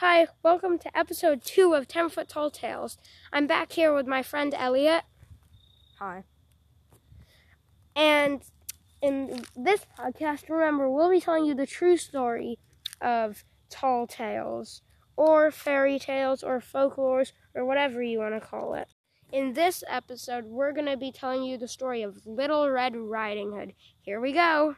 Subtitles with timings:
[0.00, 2.98] Hi, welcome to episode two of 10 Foot Tall Tales.
[3.32, 5.04] I'm back here with my friend Elliot,
[5.98, 6.24] Hi.
[7.94, 8.42] and
[9.00, 12.58] in this podcast, remember, we'll be telling you the true story
[13.00, 14.82] of tall tales,
[15.16, 18.88] or fairy tales, or folklores, or whatever you want to call it.
[19.32, 23.52] In this episode, we're going to be telling you the story of Little Red Riding
[23.52, 23.72] Hood.
[24.02, 24.76] Here we go.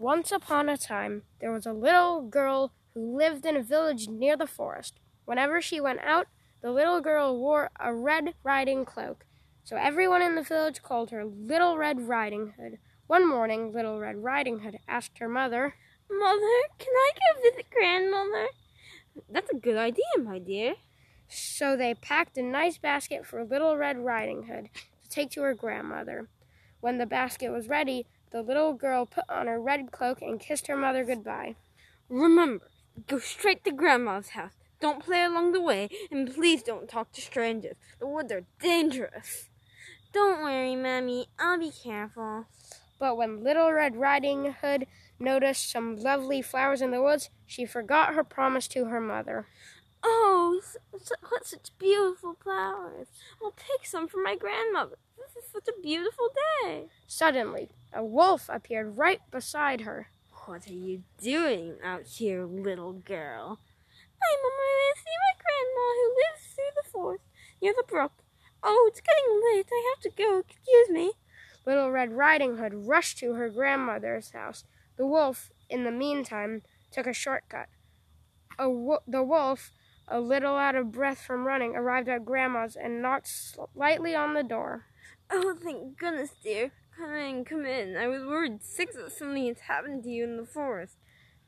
[0.00, 4.34] Once upon a time, there was a little girl who lived in a village near
[4.34, 4.98] the forest.
[5.26, 6.26] Whenever she went out,
[6.62, 9.26] the little girl wore a red riding cloak,
[9.62, 12.78] so everyone in the village called her Little Red Riding Hood.
[13.08, 15.74] One morning, Little Red Riding Hood asked her mother,
[16.10, 18.46] Mother, can I go visit grandmother?
[19.28, 20.76] That's a good idea, my dear.
[21.28, 24.70] So they packed a nice basket for Little Red Riding Hood
[25.02, 26.30] to take to her grandmother.
[26.80, 30.66] When the basket was ready, the little girl put on her red cloak and kissed
[30.66, 31.56] her mother goodbye.
[32.08, 32.68] Remember,
[33.06, 34.52] go straight to grandma's house.
[34.80, 37.76] Don't play along the way, and please don't talk to strangers.
[37.98, 39.48] The woods are dangerous.
[40.12, 41.28] Don't worry, Mammy.
[41.38, 42.46] I'll be careful.
[42.98, 44.86] But when Little Red Riding Hood
[45.18, 49.46] noticed some lovely flowers in the woods, she forgot her promise to her mother.
[50.02, 50.60] Oh,
[51.28, 53.08] what such beautiful flowers.
[53.42, 54.96] I'll pick some for my grandmother.
[55.20, 56.28] This is such a beautiful
[56.64, 56.86] day.
[57.06, 60.08] Suddenly, a wolf appeared right beside her.
[60.46, 63.60] What are you doing out here, little girl?
[64.22, 67.24] I'm on my way to see my grandma who lives through the forest
[67.62, 68.12] near the brook.
[68.62, 69.66] Oh, it's getting late.
[69.70, 70.38] I have to go.
[70.38, 71.12] Excuse me.
[71.66, 74.64] Little Red Riding Hood rushed to her grandmother's house.
[74.96, 77.68] The wolf, in the meantime, took a shortcut.
[78.58, 79.72] A wo- the wolf,
[80.08, 84.42] a little out of breath from running, arrived at Grandma's and knocked slightly on the
[84.42, 84.86] door.
[85.32, 86.72] Oh, thank goodness, dear.
[86.96, 87.96] Come in, come in.
[87.96, 90.96] I was worried sick that something had happened to you in the forest.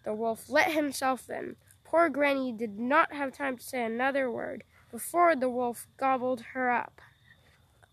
[0.04, 1.56] The wolf let himself in.
[1.84, 6.70] Poor Granny did not have time to say another word before the wolf gobbled her
[6.70, 7.00] up.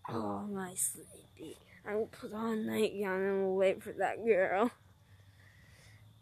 [0.08, 1.56] Oh, my sleepy.
[1.86, 4.70] I will put on a nightgown and will wait for that girl.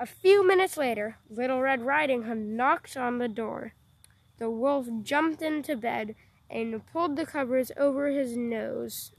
[0.01, 3.75] A few minutes later, Little Red Riding Hood knocked on the door.
[4.39, 6.15] The wolf jumped into bed
[6.49, 9.13] and pulled the covers over his nose.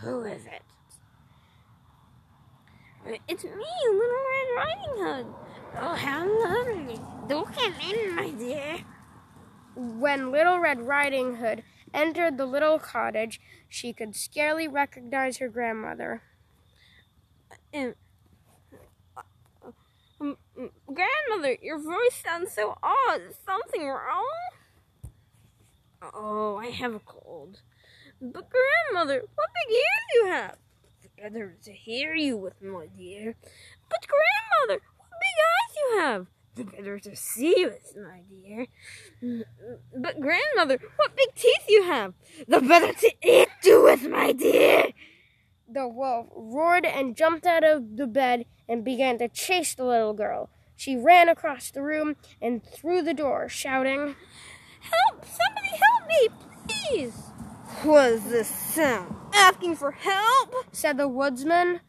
[0.00, 0.62] Who is it?
[3.28, 5.26] It's me, Little Red Riding Hood.
[5.80, 7.00] Oh, how lovely.
[7.28, 8.78] Do come in, my dear.
[9.76, 16.22] When Little Red Riding Hood entered the little cottage, she could scarcely recognize her grandmother.
[17.74, 17.94] Um,
[20.20, 20.36] um,
[20.86, 23.20] grandmother, your voice sounds so odd.
[23.28, 24.24] Is something wrong?
[26.02, 27.23] Oh, I have a cold.
[28.20, 30.56] But grandmother, what big ears you have!
[31.02, 33.36] The better to hear you with, my dear.
[33.90, 36.26] But grandmother, what big eyes you have!
[36.54, 38.66] The better to see with, my dear.
[39.96, 42.14] But grandmother, what big teeth you have!
[42.46, 44.92] The better to eat you with, my dear.
[45.68, 50.14] The wolf roared and jumped out of the bed and began to chase the little
[50.14, 50.50] girl.
[50.76, 54.14] She ran across the room and through the door, shouting,
[54.80, 55.24] Help!
[55.24, 56.28] Somebody help me,
[56.68, 57.33] please!
[57.82, 59.14] What is this sound?
[59.32, 60.54] Asking for help?
[60.72, 61.80] said the woodsman.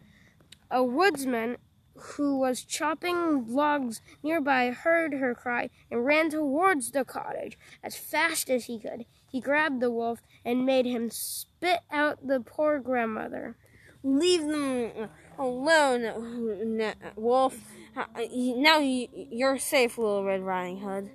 [0.71, 1.57] A woodsman
[1.95, 8.49] who was chopping logs nearby heard her cry and ran towards the cottage as fast
[8.49, 9.05] as he could.
[9.29, 13.55] He grabbed the wolf and made him spit out the poor grandmother.
[14.03, 17.57] Leave them alone, Wolf.
[17.95, 21.09] Now you're safe, Little Red Riding Hood.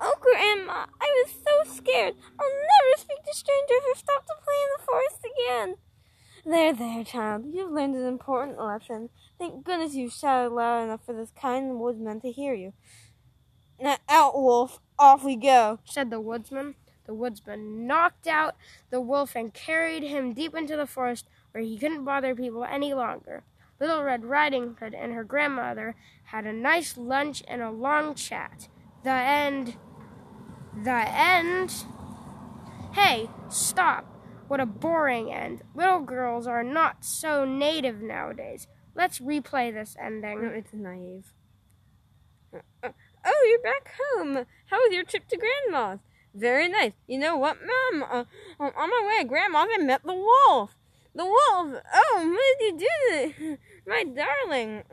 [0.00, 2.14] Oh, Grandma, I was so scared.
[2.38, 5.76] I'll never speak to strangers or stop to play in the forest again.
[6.44, 7.44] There, there, child.
[7.52, 9.10] You've learned an important lesson.
[9.38, 12.72] Thank goodness you shouted loud enough for this kind woodsman to hear you.
[13.80, 14.80] Now, out, Wolf.
[14.98, 15.78] Off we go.
[15.84, 16.74] said the woodsman.
[17.06, 18.56] The woodsman knocked out
[18.90, 22.92] the wolf and carried him deep into the forest where he couldn't bother people any
[22.92, 23.44] longer.
[23.80, 25.94] Little Red Riding Hood and her grandmother
[26.24, 28.68] had a nice lunch and a long chat.
[29.04, 29.76] The end.
[30.84, 31.84] The end.
[32.92, 34.04] Hey, stop.
[34.46, 35.62] What a boring end.
[35.74, 38.66] Little girls are not so native nowadays.
[38.94, 40.42] Let's replay this ending.
[40.42, 41.32] No, it's naive.
[42.54, 42.90] Uh, uh,
[43.24, 44.46] oh, you're back home.
[44.66, 45.98] How was your trip to Grandma's?
[46.34, 46.92] Very nice.
[47.06, 48.02] You know what, Mom?
[48.02, 48.24] Uh,
[48.60, 50.76] on my way to Grandma's, I met the wolf.
[51.14, 51.82] The wolf!
[51.94, 54.84] Oh, what did you do to my darling?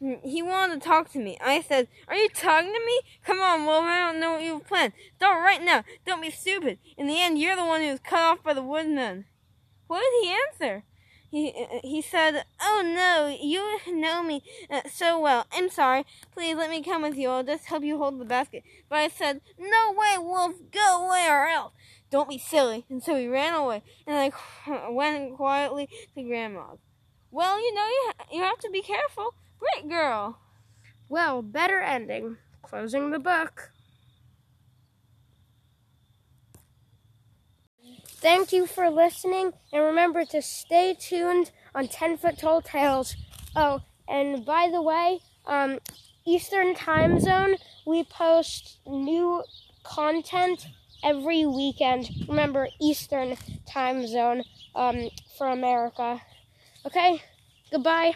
[0.00, 1.38] He wanted to talk to me.
[1.40, 3.00] I said, Are you talking to me?
[3.24, 4.92] Come on, Wolf, I don't know what you've planned.
[5.16, 5.84] Start right now.
[6.06, 6.78] Don't be stupid.
[6.96, 9.24] In the end, you're the one who was cut off by the woodman.
[9.88, 10.84] What did he answer?
[11.30, 15.46] he uh, he said, "Oh no, you know me uh, so well.
[15.52, 16.04] I'm sorry.
[16.32, 17.28] Please let me come with you.
[17.28, 20.54] I'll just help you hold the basket." But I said, "No way, Wolf.
[20.72, 21.72] Go away or else."
[22.10, 22.86] Don't be silly.
[22.88, 24.32] And so he ran away, and
[24.66, 26.78] I went quietly to Grandma's.
[27.30, 29.34] Well, you know, you, ha- you have to be careful.
[29.58, 30.38] Great girl.
[31.08, 32.36] Well, better ending.
[32.62, 33.70] Closing the book.
[38.20, 43.14] Thank you for listening, and remember to stay tuned on 10 Foot Tall Tales.
[43.54, 45.78] Oh, and by the way, um,
[46.26, 47.56] Eastern Time Zone,
[47.86, 49.44] we post new
[49.84, 50.66] content
[51.02, 52.10] every weekend.
[52.28, 54.42] Remember, Eastern Time Zone
[54.74, 56.20] um, for America.
[56.84, 57.22] Okay,
[57.70, 58.14] goodbye.